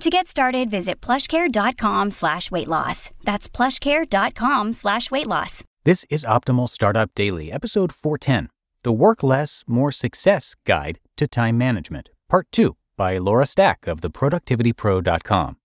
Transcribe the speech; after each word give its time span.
To 0.00 0.08
get 0.08 0.26
started, 0.26 0.70
visit 0.70 1.02
plushcare.com 1.02 2.10
slash 2.10 2.50
weight 2.50 2.68
loss. 2.68 3.10
That's 3.22 3.50
plushcare.com 3.50 4.72
slash 4.72 5.10
weight 5.10 5.26
loss. 5.26 5.62
This 5.84 6.06
is 6.08 6.24
Optimal 6.24 6.70
Startup 6.70 7.10
Daily, 7.14 7.52
episode 7.52 7.92
410 7.92 8.48
The 8.82 8.92
Work 8.92 9.22
Less, 9.22 9.62
More 9.66 9.92
Success 9.92 10.56
Guide 10.66 11.00
to 11.18 11.28
Time 11.28 11.58
Management, 11.58 12.08
Part 12.30 12.46
2 12.50 12.76
by 12.96 13.18
Laura 13.18 13.44
Stack 13.44 13.86
of 13.86 14.00
theproductivitypro.com. 14.00 15.59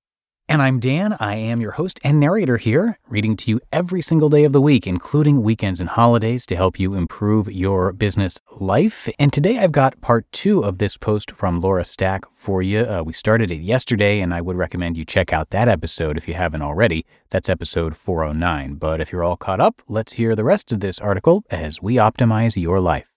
And 0.47 0.61
I'm 0.61 0.79
Dan. 0.79 1.17
I 1.19 1.35
am 1.35 1.59
your 1.59 1.71
host 1.71 1.99
and 2.03 2.19
narrator 2.19 2.57
here, 2.57 2.99
reading 3.09 3.35
to 3.38 3.49
you 3.49 3.61
every 3.71 3.99
single 3.99 4.29
day 4.29 4.43
of 4.43 4.53
the 4.53 4.61
week, 4.61 4.85
including 4.85 5.41
weekends 5.41 5.81
and 5.81 5.89
holidays, 5.89 6.45
to 6.45 6.55
help 6.55 6.79
you 6.79 6.93
improve 6.93 7.51
your 7.51 7.91
business 7.91 8.39
life. 8.51 9.09
And 9.17 9.33
today 9.33 9.57
I've 9.57 9.71
got 9.71 9.99
part 10.01 10.31
two 10.31 10.63
of 10.63 10.77
this 10.77 10.97
post 10.97 11.31
from 11.31 11.61
Laura 11.61 11.83
Stack 11.83 12.31
for 12.31 12.61
you. 12.61 12.81
Uh, 12.81 13.01
we 13.03 13.11
started 13.11 13.49
it 13.49 13.61
yesterday, 13.61 14.19
and 14.19 14.35
I 14.35 14.41
would 14.41 14.55
recommend 14.55 14.97
you 14.97 15.05
check 15.05 15.33
out 15.33 15.49
that 15.49 15.67
episode 15.67 16.16
if 16.16 16.27
you 16.27 16.35
haven't 16.35 16.61
already. 16.61 17.07
That's 17.31 17.49
episode 17.49 17.95
409. 17.95 18.75
But 18.75 19.01
if 19.01 19.11
you're 19.11 19.23
all 19.23 19.38
caught 19.38 19.59
up, 19.59 19.81
let's 19.88 20.13
hear 20.13 20.35
the 20.35 20.43
rest 20.43 20.71
of 20.71 20.79
this 20.79 20.99
article 20.99 21.43
as 21.49 21.81
we 21.81 21.95
optimize 21.95 22.55
your 22.55 22.79
life. 22.79 23.14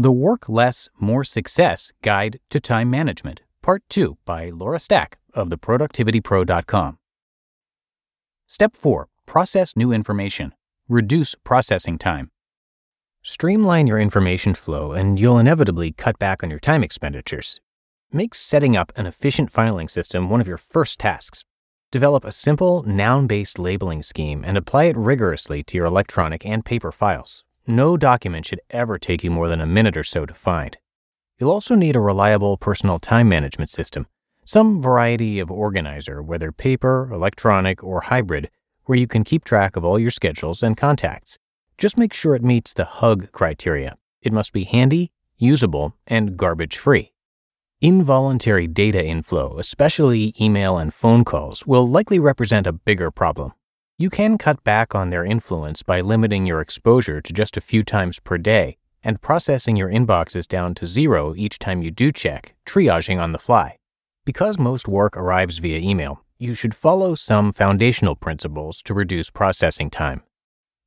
The 0.00 0.12
Work 0.12 0.48
Less, 0.48 0.88
More 1.00 1.24
Success 1.24 1.92
Guide 2.04 2.38
to 2.50 2.60
Time 2.60 2.88
Management, 2.88 3.42
Part 3.62 3.82
2 3.88 4.18
by 4.24 4.48
Laura 4.48 4.78
Stack 4.78 5.18
of 5.34 5.48
theproductivitypro.com. 5.48 6.98
Step 8.46 8.76
4 8.76 9.08
Process 9.26 9.74
new 9.74 9.90
information. 9.90 10.54
Reduce 10.88 11.34
processing 11.34 11.98
time. 11.98 12.30
Streamline 13.22 13.88
your 13.88 13.98
information 13.98 14.54
flow 14.54 14.92
and 14.92 15.18
you'll 15.18 15.36
inevitably 15.36 15.90
cut 15.90 16.16
back 16.20 16.44
on 16.44 16.50
your 16.50 16.60
time 16.60 16.84
expenditures. 16.84 17.60
Make 18.12 18.36
setting 18.36 18.76
up 18.76 18.92
an 18.94 19.06
efficient 19.06 19.50
filing 19.50 19.88
system 19.88 20.30
one 20.30 20.40
of 20.40 20.46
your 20.46 20.58
first 20.58 21.00
tasks. 21.00 21.42
Develop 21.90 22.24
a 22.24 22.30
simple, 22.30 22.84
noun 22.84 23.26
based 23.26 23.58
labeling 23.58 24.04
scheme 24.04 24.44
and 24.46 24.56
apply 24.56 24.84
it 24.84 24.96
rigorously 24.96 25.64
to 25.64 25.76
your 25.76 25.86
electronic 25.86 26.46
and 26.46 26.64
paper 26.64 26.92
files. 26.92 27.44
No 27.70 27.98
document 27.98 28.46
should 28.46 28.62
ever 28.70 28.98
take 28.98 29.22
you 29.22 29.30
more 29.30 29.46
than 29.46 29.60
a 29.60 29.66
minute 29.66 29.94
or 29.94 30.02
so 30.02 30.24
to 30.24 30.32
find. 30.32 30.78
You'll 31.38 31.50
also 31.50 31.74
need 31.74 31.96
a 31.96 32.00
reliable 32.00 32.56
personal 32.56 32.98
time 32.98 33.28
management 33.28 33.68
system, 33.68 34.06
some 34.42 34.80
variety 34.80 35.38
of 35.38 35.50
organizer, 35.50 36.22
whether 36.22 36.50
paper, 36.50 37.10
electronic, 37.12 37.84
or 37.84 38.00
hybrid, 38.00 38.48
where 38.84 38.96
you 38.96 39.06
can 39.06 39.22
keep 39.22 39.44
track 39.44 39.76
of 39.76 39.84
all 39.84 39.98
your 39.98 40.10
schedules 40.10 40.62
and 40.62 40.78
contacts. 40.78 41.36
Just 41.76 41.98
make 41.98 42.14
sure 42.14 42.34
it 42.34 42.42
meets 42.42 42.72
the 42.72 42.86
HUG 42.86 43.32
criteria. 43.32 43.98
It 44.22 44.32
must 44.32 44.54
be 44.54 44.64
handy, 44.64 45.12
usable, 45.36 45.94
and 46.06 46.38
garbage 46.38 46.78
free. 46.78 47.12
Involuntary 47.82 48.66
data 48.66 49.04
inflow, 49.04 49.58
especially 49.58 50.32
email 50.40 50.78
and 50.78 50.94
phone 50.94 51.22
calls, 51.22 51.66
will 51.66 51.86
likely 51.86 52.18
represent 52.18 52.66
a 52.66 52.72
bigger 52.72 53.10
problem. 53.10 53.52
You 54.00 54.10
can 54.10 54.38
cut 54.38 54.62
back 54.62 54.94
on 54.94 55.08
their 55.08 55.24
influence 55.24 55.82
by 55.82 56.02
limiting 56.02 56.46
your 56.46 56.60
exposure 56.60 57.20
to 57.20 57.32
just 57.32 57.56
a 57.56 57.60
few 57.60 57.82
times 57.82 58.20
per 58.20 58.38
day 58.38 58.76
and 59.02 59.20
processing 59.20 59.74
your 59.74 59.90
inboxes 59.90 60.46
down 60.46 60.76
to 60.76 60.86
zero 60.86 61.34
each 61.36 61.58
time 61.58 61.82
you 61.82 61.90
do 61.90 62.12
check, 62.12 62.54
triaging 62.64 63.18
on 63.18 63.32
the 63.32 63.40
fly. 63.40 63.76
Because 64.24 64.56
most 64.56 64.86
work 64.86 65.16
arrives 65.16 65.58
via 65.58 65.80
email, 65.80 66.22
you 66.38 66.54
should 66.54 66.76
follow 66.76 67.16
some 67.16 67.50
foundational 67.50 68.14
principles 68.14 68.82
to 68.82 68.94
reduce 68.94 69.30
processing 69.30 69.90
time. 69.90 70.22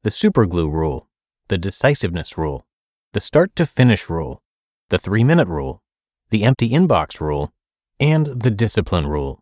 The 0.03 0.09
superglue 0.09 0.71
rule, 0.71 1.09
the 1.49 1.57
decisiveness 1.57 2.37
rule, 2.37 2.65
the 3.11 3.19
start 3.19 3.53
to 3.57 3.65
finish 3.65 4.09
rule, 4.09 4.41
the 4.87 4.97
three 4.97 5.25
minute 5.25 5.49
rule, 5.49 5.81
the 6.29 6.45
empty 6.45 6.69
inbox 6.69 7.19
rule, 7.19 7.51
and 7.99 8.27
the 8.27 8.51
discipline 8.51 9.05
rule. 9.05 9.40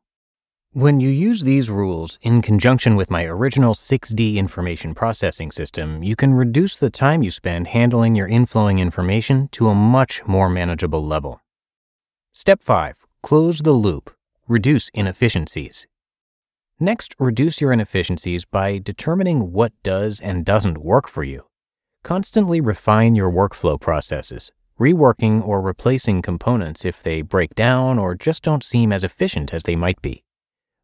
When 0.74 1.00
you 1.00 1.10
use 1.10 1.42
these 1.42 1.72
rules 1.72 2.20
in 2.22 2.44
conjunction 2.44 2.96
with 2.96 3.10
my 3.10 3.26
original 3.26 3.74
6D 3.74 4.36
information 4.36 4.94
processing 4.94 5.50
system, 5.50 6.04
you 6.04 6.16
can 6.16 6.36
reduce 6.36 6.78
the 6.78 6.92
time 6.92 7.24
you 7.24 7.32
spend 7.32 7.70
handling 7.70 8.14
your 8.14 8.30
inflowing 8.30 8.78
information 8.78 9.48
to 9.54 9.70
a 9.70 9.74
much 9.74 10.28
more 10.28 10.48
manageable 10.48 11.04
level. 11.04 11.42
Step 12.34 12.62
5 12.62 13.08
Close 13.24 13.62
the 13.62 13.72
loop. 13.72 14.12
Reduce 14.48 14.90
inefficiencies. 14.90 15.88
Next, 16.80 17.16
reduce 17.18 17.60
your 17.60 17.74
inefficiencies 17.74 18.46
by 18.46 18.78
determining 18.78 19.52
what 19.52 19.74
does 19.82 20.20
and 20.20 20.46
doesn't 20.46 20.78
work 20.78 21.08
for 21.10 21.24
you. 21.24 21.46
Constantly 22.04 22.62
refine 22.62 23.16
your 23.16 23.32
workflow 23.32 23.82
processes, 23.82 24.52
reworking 24.80 25.44
or 25.44 25.62
replacing 25.62 26.22
components 26.22 26.86
if 26.86 27.02
they 27.02 27.24
break 27.24 27.56
down 27.56 27.98
or 27.98 28.14
just 28.14 28.44
don't 28.44 28.64
seem 28.64 28.94
as 28.94 29.04
efficient 29.04 29.52
as 29.52 29.64
they 29.64 29.76
might 29.76 30.00
be. 30.04 30.24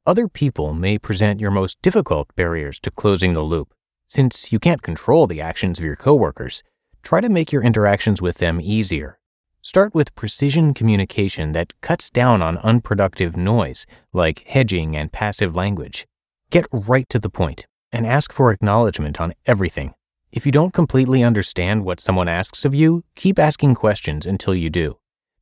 Other 0.07 0.27
people 0.27 0.75
may 0.75 0.99
present 0.99 1.41
your 1.41 1.49
most 1.49 1.81
difficult 1.81 2.27
barriers 2.35 2.79
to 2.81 2.91
closing 2.91 3.33
the 3.33 3.41
loop. 3.41 3.73
Since 4.05 4.51
you 4.51 4.59
can't 4.59 4.83
control 4.83 5.25
the 5.25 5.41
actions 5.41 5.79
of 5.79 5.85
your 5.85 5.95
coworkers, 5.95 6.61
try 7.01 7.21
to 7.21 7.29
make 7.29 7.51
your 7.51 7.63
interactions 7.63 8.21
with 8.21 8.37
them 8.37 8.61
easier. 8.61 9.17
Start 9.63 9.95
with 9.95 10.13
precision 10.13 10.75
communication 10.75 11.53
that 11.53 11.73
cuts 11.81 12.11
down 12.11 12.43
on 12.43 12.59
unproductive 12.59 13.35
noise 13.35 13.87
like 14.13 14.43
hedging 14.45 14.95
and 14.95 15.11
passive 15.11 15.55
language. 15.55 16.05
Get 16.51 16.67
right 16.71 17.09
to 17.09 17.17
the 17.17 17.31
point 17.31 17.65
and 17.91 18.05
ask 18.05 18.31
for 18.31 18.51
acknowledgement 18.51 19.19
on 19.19 19.33
everything. 19.47 19.95
If 20.31 20.45
you 20.45 20.51
don't 20.51 20.71
completely 20.71 21.23
understand 21.23 21.83
what 21.83 21.99
someone 21.99 22.27
asks 22.27 22.63
of 22.63 22.75
you, 22.75 23.03
keep 23.15 23.39
asking 23.39 23.73
questions 23.73 24.27
until 24.27 24.53
you 24.53 24.69
do. 24.69 24.99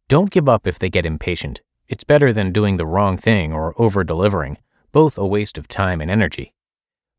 Don't 0.08 0.30
give 0.30 0.48
up 0.48 0.66
if 0.66 0.80
they 0.80 0.90
get 0.90 1.06
impatient. 1.06 1.62
It's 1.94 2.04
better 2.04 2.34
than 2.34 2.52
doing 2.52 2.78
the 2.78 2.88
wrong 2.88 3.18
thing 3.18 3.54
or 3.54 3.80
over 3.80 4.04
delivering, 4.04 4.58
both 4.92 5.16
a 5.16 5.28
waste 5.28 5.60
of 5.60 5.68
time 5.68 6.02
and 6.02 6.10
energy. 6.10 6.56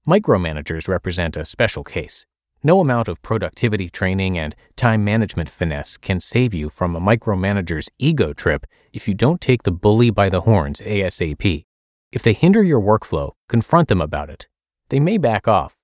Micromanagers 0.05 0.89
represent 0.89 1.37
a 1.37 1.45
special 1.45 1.85
case. 1.85 2.27
No 2.61 2.81
amount 2.81 3.07
of 3.07 3.23
productivity 3.23 3.89
training 3.89 4.37
and 4.37 4.57
time 4.75 5.05
management 5.05 5.49
finesse 5.49 5.97
can 5.97 6.19
save 6.19 6.53
you 6.53 6.69
from 6.69 6.97
a 6.97 7.01
micromanager's 7.01 7.89
ego 8.01 8.33
trip 8.33 8.67
if 8.93 9.07
you 9.07 9.15
don't 9.15 9.41
take 9.41 9.62
the 9.62 9.71
bully 9.71 10.11
by 10.11 10.29
the 10.29 10.41
horns 10.41 10.81
ASAP. 10.81 11.67
If 12.11 12.25
they 12.25 12.33
hinder 12.33 12.65
your 12.65 12.81
workflow, 12.81 13.35
confront 13.49 13.87
them 13.87 14.01
about 14.01 14.29
it. 14.29 14.49
They 14.88 14.99
may 14.99 15.19
back 15.19 15.47
off. 15.47 15.77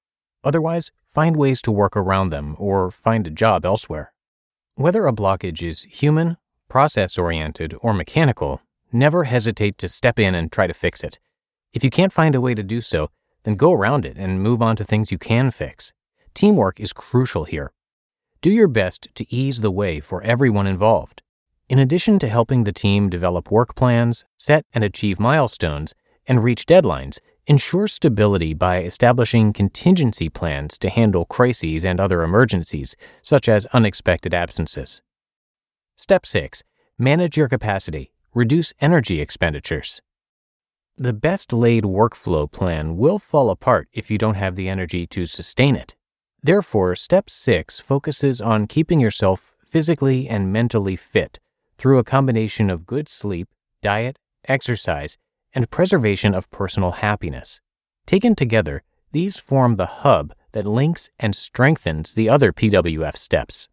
Otherwise, 0.42 0.90
find 1.04 1.36
ways 1.36 1.62
to 1.62 1.70
work 1.70 1.96
around 1.96 2.30
them 2.30 2.56
or 2.58 2.90
find 2.90 3.24
a 3.28 3.30
job 3.30 3.64
elsewhere. 3.64 4.12
Whether 4.74 5.06
a 5.06 5.12
blockage 5.12 5.62
is 5.62 5.84
human, 5.84 6.38
process 6.68 7.16
oriented, 7.16 7.72
or 7.82 7.94
mechanical, 7.94 8.60
Never 8.92 9.24
hesitate 9.24 9.78
to 9.78 9.88
step 9.88 10.18
in 10.18 10.34
and 10.34 10.50
try 10.50 10.66
to 10.66 10.74
fix 10.74 11.04
it. 11.04 11.20
If 11.72 11.84
you 11.84 11.90
can't 11.90 12.12
find 12.12 12.34
a 12.34 12.40
way 12.40 12.54
to 12.54 12.62
do 12.64 12.80
so, 12.80 13.10
then 13.44 13.54
go 13.54 13.72
around 13.72 14.04
it 14.04 14.16
and 14.16 14.42
move 14.42 14.60
on 14.60 14.74
to 14.76 14.84
things 14.84 15.12
you 15.12 15.18
can 15.18 15.52
fix. 15.52 15.92
Teamwork 16.34 16.80
is 16.80 16.92
crucial 16.92 17.44
here. 17.44 17.70
Do 18.40 18.50
your 18.50 18.66
best 18.66 19.08
to 19.14 19.32
ease 19.32 19.60
the 19.60 19.70
way 19.70 20.00
for 20.00 20.22
everyone 20.22 20.66
involved. 20.66 21.22
In 21.68 21.78
addition 21.78 22.18
to 22.18 22.28
helping 22.28 22.64
the 22.64 22.72
team 22.72 23.08
develop 23.08 23.48
work 23.48 23.76
plans, 23.76 24.24
set 24.36 24.64
and 24.74 24.82
achieve 24.82 25.20
milestones, 25.20 25.94
and 26.26 26.42
reach 26.42 26.66
deadlines, 26.66 27.20
ensure 27.46 27.86
stability 27.86 28.54
by 28.54 28.82
establishing 28.82 29.52
contingency 29.52 30.28
plans 30.28 30.76
to 30.78 30.90
handle 30.90 31.24
crises 31.24 31.84
and 31.84 32.00
other 32.00 32.24
emergencies, 32.24 32.96
such 33.22 33.48
as 33.48 33.66
unexpected 33.66 34.34
absences. 34.34 35.00
Step 35.96 36.26
6. 36.26 36.64
Manage 36.98 37.36
your 37.36 37.48
capacity 37.48 38.10
reduce 38.34 38.72
energy 38.80 39.20
expenditures. 39.20 40.00
the 41.00 41.12
best 41.14 41.50
laid 41.50 41.82
workflow 41.84 42.50
plan 42.50 42.94
will 42.94 43.18
fall 43.18 43.48
apart 43.48 43.88
if 43.90 44.10
you 44.10 44.18
don't 44.18 44.34
have 44.34 44.54
the 44.54 44.68
energy 44.68 45.06
to 45.06 45.24
sustain 45.24 45.74
it. 45.74 45.96
Therefore, 46.42 46.94
step 46.94 47.30
six 47.30 47.80
focuses 47.80 48.40
on 48.42 48.66
keeping 48.66 49.00
yourself 49.00 49.54
physically 49.64 50.28
and 50.28 50.52
mentally 50.52 50.96
fit 50.96 51.40
through 51.78 51.98
a 51.98 52.04
combination 52.04 52.68
of 52.68 52.84
good 52.86 53.08
sleep, 53.08 53.48
diet, 53.82 54.18
exercise, 54.46 55.16
and 55.54 55.70
preservation 55.70 56.34
of 56.34 56.50
personal 56.50 56.90
happiness. 56.90 57.62
Taken 58.04 58.34
together, 58.34 58.82
these 59.12 59.38
form 59.38 59.76
the 59.76 59.86
hub 59.86 60.34
that 60.52 60.66
links 60.66 61.08
and 61.18 61.34
strengthens 61.34 62.12
the 62.12 62.28
other 62.28 62.52
PWF 62.52 63.16
steps. 63.16 63.70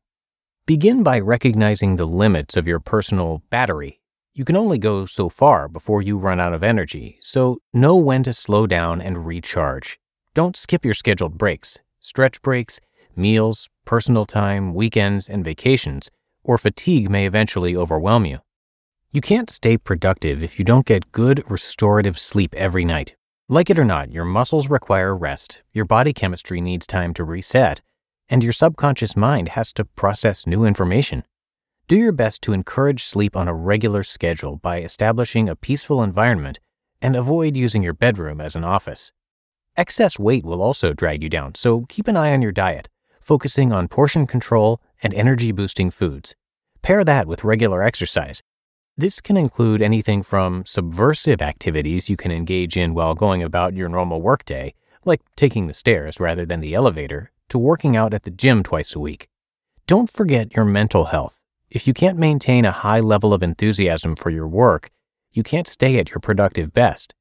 Begin 0.65 1.03
by 1.03 1.19
recognizing 1.19 1.97
the 1.97 2.05
limits 2.05 2.55
of 2.55 2.67
your 2.67 2.79
personal 2.79 3.43
battery. 3.49 3.96
You 4.37 4.45
can 4.45 4.55
only 4.55 4.77
go 4.77 5.07
so 5.07 5.29
far 5.29 5.67
before 5.67 6.03
you 6.03 6.19
run 6.19 6.39
out 6.39 6.53
of 6.53 6.61
energy, 6.61 7.17
so 7.21 7.57
know 7.73 7.97
when 7.97 8.21
to 8.21 8.33
slow 8.33 8.67
down 8.67 9.01
and 9.01 9.25
recharge. 9.25 9.97
Don't 10.35 10.55
skip 10.55 10.85
your 10.85 10.93
scheduled 10.93 11.39
breaks, 11.39 11.79
stretch 11.99 12.39
breaks, 12.43 12.79
meals, 13.15 13.67
personal 13.83 14.27
time, 14.27 14.75
weekends, 14.75 15.27
and 15.27 15.43
vacations, 15.43 16.11
or 16.43 16.59
fatigue 16.59 17.09
may 17.09 17.25
eventually 17.25 17.75
overwhelm 17.75 18.25
you. 18.25 18.37
You 19.11 19.21
can't 19.21 19.49
stay 19.49 19.75
productive 19.75 20.43
if 20.43 20.59
you 20.59 20.65
don't 20.65 20.85
get 20.85 21.11
good 21.11 21.43
restorative 21.49 22.19
sleep 22.19 22.53
every 22.53 22.85
night. 22.85 23.15
Like 23.49 23.71
it 23.71 23.79
or 23.79 23.85
not, 23.85 24.11
your 24.11 24.25
muscles 24.25 24.69
require 24.69 25.17
rest, 25.17 25.63
your 25.73 25.85
body 25.85 26.13
chemistry 26.13 26.61
needs 26.61 26.85
time 26.85 27.15
to 27.15 27.23
reset, 27.23 27.81
and 28.29 28.43
your 28.43 28.53
subconscious 28.53 29.17
mind 29.17 29.49
has 29.49 29.73
to 29.73 29.83
process 29.83 30.45
new 30.45 30.63
information. 30.63 31.23
Do 31.87 31.95
your 31.95 32.11
best 32.11 32.41
to 32.41 32.51
encourage 32.51 33.01
sleep 33.01 33.37
on 33.37 33.47
a 33.47 33.53
regular 33.53 34.03
schedule 34.03 34.57
by 34.57 34.81
establishing 34.81 35.47
a 35.47 35.55
peaceful 35.55 36.03
environment 36.03 36.59
and 37.01 37.15
avoid 37.15 37.55
using 37.55 37.81
your 37.81 37.93
bedroom 37.93 38.41
as 38.41 38.57
an 38.57 38.65
office. 38.65 39.13
Excess 39.77 40.19
weight 40.19 40.43
will 40.43 40.61
also 40.61 40.91
drag 40.91 41.23
you 41.23 41.29
down, 41.29 41.55
so 41.55 41.85
keep 41.87 42.09
an 42.09 42.17
eye 42.17 42.33
on 42.33 42.41
your 42.41 42.51
diet, 42.51 42.89
focusing 43.21 43.71
on 43.71 43.87
portion 43.87 44.27
control 44.27 44.81
and 45.01 45.13
energy 45.13 45.53
boosting 45.53 45.89
foods. 45.89 46.35
Pair 46.81 47.05
that 47.05 47.25
with 47.25 47.45
regular 47.45 47.81
exercise. 47.81 48.43
This 48.97 49.21
can 49.21 49.37
include 49.37 49.81
anything 49.81 50.23
from 50.23 50.65
subversive 50.65 51.41
activities 51.41 52.09
you 52.09 52.17
can 52.17 52.33
engage 52.33 52.75
in 52.75 52.95
while 52.95 53.15
going 53.15 53.41
about 53.41 53.77
your 53.77 53.87
normal 53.87 54.21
workday, 54.21 54.73
like 55.05 55.21
taking 55.37 55.67
the 55.67 55.73
stairs 55.73 56.19
rather 56.19 56.45
than 56.45 56.59
the 56.59 56.73
elevator, 56.73 57.31
to 57.47 57.57
working 57.57 57.95
out 57.95 58.13
at 58.13 58.23
the 58.23 58.31
gym 58.31 58.61
twice 58.61 58.93
a 58.93 58.99
week. 58.99 59.29
Don't 59.85 60.09
forget 60.09 60.53
your 60.53 60.65
mental 60.65 61.05
health. 61.05 61.41
If 61.69 61.85
you 61.85 61.93
can't 61.93 62.17
maintain 62.17 62.63
a 62.63 62.71
high 62.71 63.01
level 63.01 63.33
of 63.33 63.43
enthusiasm 63.43 64.15
for 64.15 64.29
your 64.29 64.47
work, 64.47 64.89
you 65.33 65.43
can't 65.43 65.67
stay 65.67 65.99
at 65.99 66.11
your 66.11 66.21
productive 66.21 66.73
best. 66.73 67.13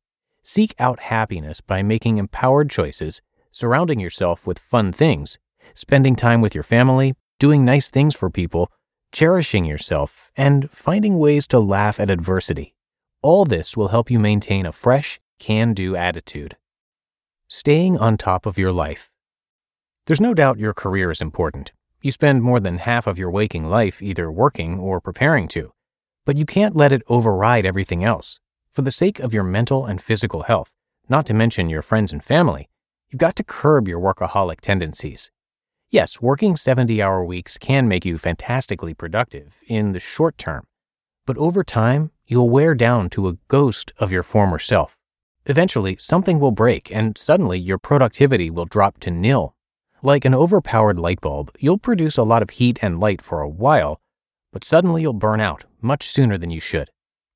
Seek 0.44 0.72
out 0.78 1.00
happiness 1.00 1.60
by 1.60 1.82
making 1.82 2.18
empowered 2.18 2.70
choices, 2.70 3.20
surrounding 3.50 3.98
yourself 3.98 4.46
with 4.46 4.60
fun 4.60 4.92
things, 4.92 5.40
spending 5.74 6.14
time 6.14 6.40
with 6.40 6.54
your 6.54 6.62
family, 6.62 7.14
doing 7.40 7.64
nice 7.64 7.90
things 7.90 8.14
for 8.14 8.30
people, 8.30 8.70
cherishing 9.10 9.64
yourself, 9.64 10.30
and 10.36 10.70
finding 10.70 11.18
ways 11.18 11.48
to 11.48 11.58
laugh 11.58 11.98
at 11.98 12.08
adversity. 12.08 12.76
All 13.22 13.44
this 13.44 13.76
will 13.76 13.88
help 13.88 14.12
you 14.12 14.20
maintain 14.20 14.64
a 14.64 14.70
fresh, 14.70 15.18
can 15.40 15.74
do 15.74 15.96
attitude. 15.96 16.56
Staying 17.48 17.98
on 17.98 18.16
top 18.16 18.46
of 18.46 18.58
your 18.58 18.72
life. 18.72 19.10
There's 20.06 20.20
no 20.20 20.34
doubt 20.34 20.60
your 20.60 20.72
career 20.72 21.10
is 21.10 21.20
important. 21.20 21.72
You 22.02 22.12
spend 22.12 22.42
more 22.42 22.60
than 22.60 22.78
half 22.78 23.06
of 23.06 23.18
your 23.18 23.30
waking 23.30 23.64
life 23.64 24.02
either 24.02 24.30
working 24.30 24.78
or 24.78 25.00
preparing 25.00 25.48
to, 25.48 25.72
but 26.24 26.36
you 26.36 26.44
can't 26.44 26.76
let 26.76 26.92
it 26.92 27.02
override 27.08 27.64
everything 27.64 28.04
else. 28.04 28.38
For 28.70 28.82
the 28.82 28.90
sake 28.90 29.18
of 29.18 29.32
your 29.32 29.42
mental 29.42 29.86
and 29.86 30.00
physical 30.00 30.42
health, 30.42 30.74
not 31.08 31.24
to 31.26 31.34
mention 31.34 31.70
your 31.70 31.82
friends 31.82 32.12
and 32.12 32.22
family, 32.22 32.68
you've 33.10 33.18
got 33.18 33.34
to 33.36 33.44
curb 33.44 33.88
your 33.88 33.98
workaholic 33.98 34.60
tendencies. 34.60 35.30
Yes, 35.88 36.20
working 36.20 36.54
70 36.54 37.00
hour 37.00 37.24
weeks 37.24 37.56
can 37.56 37.88
make 37.88 38.04
you 38.04 38.18
fantastically 38.18 38.92
productive 38.92 39.58
in 39.66 39.92
the 39.92 40.00
short 40.00 40.36
term, 40.36 40.66
but 41.24 41.38
over 41.38 41.64
time, 41.64 42.10
you'll 42.26 42.50
wear 42.50 42.74
down 42.74 43.08
to 43.10 43.28
a 43.28 43.38
ghost 43.48 43.92
of 43.98 44.12
your 44.12 44.22
former 44.22 44.58
self. 44.58 44.98
Eventually, 45.46 45.96
something 45.98 46.38
will 46.38 46.52
break 46.52 46.94
and 46.94 47.16
suddenly 47.16 47.58
your 47.58 47.78
productivity 47.78 48.50
will 48.50 48.64
drop 48.66 48.98
to 49.00 49.10
nil 49.10 49.55
like 50.02 50.24
an 50.24 50.34
overpowered 50.34 50.98
light 50.98 51.20
bulb, 51.20 51.54
you'll 51.58 51.78
produce 51.78 52.16
a 52.16 52.22
lot 52.22 52.42
of 52.42 52.50
heat 52.50 52.78
and 52.82 53.00
light 53.00 53.22
for 53.22 53.40
a 53.40 53.48
while, 53.48 54.00
but 54.52 54.64
suddenly 54.64 55.02
you'll 55.02 55.12
burn 55.12 55.40
out 55.40 55.64
much 55.80 56.08
sooner 56.08 56.36
than 56.38 56.50
you 56.50 56.60
should. 56.60 56.90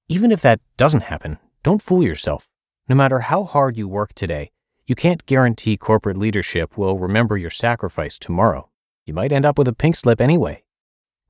Even 0.08 0.32
if 0.32 0.42
that 0.42 0.60
doesn't 0.76 1.04
happen, 1.04 1.38
don't 1.62 1.82
fool 1.82 2.02
yourself. 2.02 2.48
No 2.88 2.96
matter 2.96 3.20
how 3.20 3.44
hard 3.44 3.76
you 3.76 3.86
work 3.86 4.12
today, 4.14 4.50
you 4.86 4.94
can't 4.94 5.26
guarantee 5.26 5.76
corporate 5.76 6.16
leadership 6.16 6.76
will 6.76 6.98
remember 6.98 7.36
your 7.36 7.50
sacrifice 7.50 8.18
tomorrow. 8.18 8.68
You 9.06 9.14
might 9.14 9.32
end 9.32 9.44
up 9.44 9.56
with 9.56 9.68
a 9.68 9.72
pink 9.72 9.96
slip 9.96 10.20
anyway. 10.20 10.64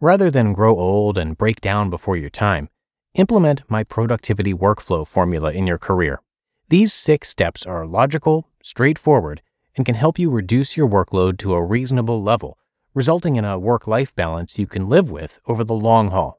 Rather 0.01 0.31
than 0.31 0.55
grow 0.55 0.79
old 0.79 1.19
and 1.19 1.37
break 1.37 1.61
down 1.61 1.91
before 1.91 2.17
your 2.17 2.31
time, 2.31 2.71
implement 3.15 3.69
my 3.69 3.85
productivity 3.85 4.55
workflow 4.55 5.07
formula 5.07 5.53
in 5.53 5.67
your 5.67 5.77
career. 5.77 6.23
These 6.71 6.95
six 6.95 7.29
steps 7.29 7.67
are 7.67 7.87
logical, 7.87 8.49
straightforward, 8.63 9.43
and 9.81 9.87
can 9.87 9.95
help 9.95 10.19
you 10.19 10.31
reduce 10.31 10.77
your 10.77 10.87
workload 10.87 11.39
to 11.39 11.55
a 11.55 11.65
reasonable 11.65 12.23
level, 12.23 12.59
resulting 12.93 13.37
in 13.37 13.47
a 13.47 13.59
work 13.59 13.87
life 13.87 14.15
balance 14.15 14.59
you 14.59 14.67
can 14.67 14.91
live 14.91 15.11
with 15.11 15.41
over 15.47 15.65
the 15.65 15.73
long 15.73 16.11
haul. 16.11 16.39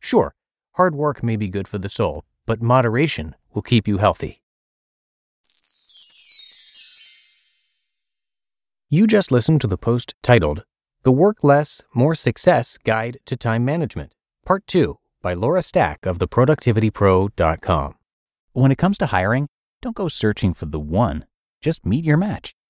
Sure, 0.00 0.34
hard 0.72 0.96
work 0.96 1.22
may 1.22 1.36
be 1.36 1.46
good 1.46 1.68
for 1.68 1.78
the 1.78 1.88
soul, 1.88 2.24
but 2.44 2.60
moderation 2.60 3.36
will 3.54 3.62
keep 3.62 3.86
you 3.86 3.98
healthy. 3.98 4.42
You 8.88 9.06
just 9.06 9.30
listened 9.30 9.60
to 9.60 9.68
the 9.68 9.78
post 9.78 10.16
titled 10.20 10.64
The 11.04 11.12
Work 11.12 11.44
Less, 11.44 11.84
More 11.94 12.16
Success 12.16 12.78
Guide 12.78 13.18
to 13.26 13.36
Time 13.36 13.64
Management, 13.64 14.12
Part 14.44 14.66
2 14.66 14.98
by 15.22 15.34
Laura 15.34 15.62
Stack 15.62 16.04
of 16.04 16.18
theproductivitypro.com. 16.18 17.94
When 18.54 18.72
it 18.72 18.78
comes 18.78 18.98
to 18.98 19.06
hiring, 19.06 19.46
don't 19.80 19.94
go 19.94 20.08
searching 20.08 20.52
for 20.52 20.66
the 20.66 20.80
one, 20.80 21.26
just 21.60 21.86
meet 21.86 22.04
your 22.04 22.16
match 22.16 22.56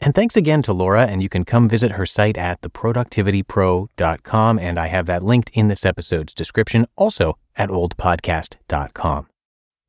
And 0.00 0.14
thanks 0.14 0.36
again 0.36 0.62
to 0.62 0.72
Laura, 0.72 1.06
and 1.06 1.22
you 1.22 1.28
can 1.28 1.44
come 1.44 1.68
visit 1.68 1.92
her 1.92 2.04
site 2.04 2.36
at 2.36 2.60
theproductivitypro.com, 2.60 4.58
and 4.58 4.78
I 4.78 4.88
have 4.88 5.06
that 5.06 5.22
linked 5.22 5.50
in 5.54 5.68
this 5.68 5.86
episode's 5.86 6.34
description, 6.34 6.86
also 6.96 7.38
at 7.56 7.70
oldpodcast.com. 7.70 9.28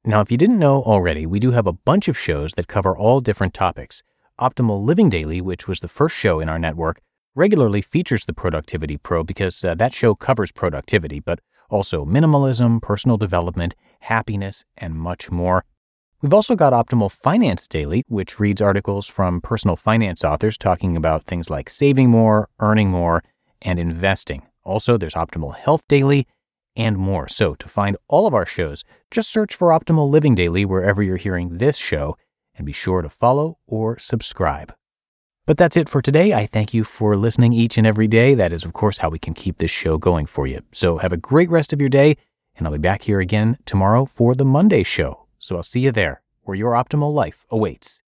Now, 0.06 0.22
if 0.22 0.32
you 0.32 0.38
didn't 0.38 0.60
know 0.60 0.84
already, 0.84 1.26
we 1.26 1.40
do 1.40 1.52
have 1.52 1.68
a 1.68 1.74
bunch 1.74 2.08
of 2.08 2.18
shows 2.18 2.54
that 2.54 2.68
cover 2.68 2.96
all 2.96 3.22
different 3.22 3.54
topics 3.54 4.04
Optimal 4.40 4.84
Living 4.84 5.10
Daily, 5.10 5.42
which 5.42 5.68
was 5.68 5.80
the 5.80 5.88
first 5.88 6.16
show 6.16 6.40
in 6.40 6.50
our 6.50 6.60
network, 6.60 7.02
regularly 7.36 7.82
features 7.82 8.26
the 8.26 8.34
Productivity 8.34 8.98
Pro 8.98 9.24
because 9.24 9.64
uh, 9.64 9.76
that 9.76 9.94
show 9.94 10.14
covers 10.14 10.52
productivity, 10.52 11.20
but 11.20 11.40
also 11.70 12.06
minimalism, 12.06 12.82
personal 12.82 13.18
development, 13.18 13.76
happiness, 14.02 14.64
and 14.78 14.94
much 14.94 15.32
more. 15.32 15.66
We've 16.26 16.34
also 16.34 16.56
got 16.56 16.74
Optimal 16.74 17.12
Finance 17.12 17.68
Daily, 17.68 18.04
which 18.08 18.40
reads 18.40 18.60
articles 18.60 19.06
from 19.06 19.42
personal 19.42 19.76
finance 19.76 20.24
authors 20.24 20.58
talking 20.58 20.98
about 20.98 21.26
things 21.26 21.52
like 21.52 21.70
saving 21.70 22.10
more, 22.10 22.50
earning 22.60 22.90
more, 22.90 23.24
and 23.62 23.78
investing. 23.78 24.42
Also, 24.64 24.98
there's 24.98 25.14
Optimal 25.14 25.56
Health 25.56 25.88
Daily 25.88 26.26
and 26.76 26.98
more. 26.98 27.28
So, 27.28 27.54
to 27.54 27.68
find 27.68 27.96
all 28.08 28.26
of 28.26 28.34
our 28.34 28.48
shows, 28.48 28.84
just 29.12 29.32
search 29.32 29.54
for 29.54 29.70
Optimal 29.70 30.10
Living 30.10 30.34
Daily 30.34 30.66
wherever 30.66 31.04
you're 31.04 31.18
hearing 31.18 31.58
this 31.58 31.78
show 31.78 32.18
and 32.56 32.66
be 32.66 32.74
sure 32.74 33.04
to 33.04 33.10
follow 33.10 33.60
or 33.68 34.00
subscribe. 34.00 34.74
But 35.46 35.60
that's 35.60 35.78
it 35.78 35.90
for 35.90 36.02
today. 36.02 36.34
I 36.34 36.48
thank 36.48 36.74
you 36.74 36.84
for 36.84 37.16
listening 37.16 37.54
each 37.54 37.78
and 37.78 37.86
every 37.86 38.08
day. 38.08 38.34
That 38.34 38.52
is, 38.52 38.66
of 38.66 38.74
course, 38.74 38.98
how 38.98 39.10
we 39.10 39.20
can 39.20 39.36
keep 39.36 39.60
this 39.60 39.70
show 39.70 40.00
going 40.00 40.26
for 40.26 40.48
you. 40.48 40.62
So 40.72 40.98
have 40.98 41.14
a 41.14 41.18
great 41.18 41.52
rest 41.52 41.72
of 41.72 41.80
your 41.80 41.90
day, 41.90 42.18
and 42.56 42.66
I'll 42.66 42.74
be 42.74 42.80
back 42.80 43.04
here 43.04 43.20
again 43.20 43.60
tomorrow 43.66 44.06
for 44.06 44.34
the 44.34 44.44
Monday 44.44 44.82
show. 44.82 45.25
So 45.46 45.58
I'll 45.58 45.62
see 45.62 45.82
you 45.82 45.92
there, 45.92 46.24
where 46.42 46.58
your 46.58 46.72
optimal 46.72 47.14
life 47.14 47.46
awaits. 47.52 48.02